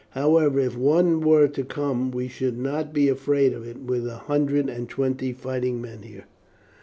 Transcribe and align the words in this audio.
However, 0.17 0.59
if 0.59 0.75
one 0.75 1.19
were 1.21 1.47
to 1.49 1.63
come 1.63 2.09
we 2.09 2.27
should 2.27 2.57
not 2.57 2.91
be 2.91 3.07
afraid 3.07 3.53
of 3.53 3.67
it 3.67 3.81
with 3.83 4.07
a 4.07 4.15
hundred 4.25 4.67
and 4.67 4.89
twenty 4.89 5.31
fighting 5.31 5.79
men 5.79 6.01
here." 6.01 6.25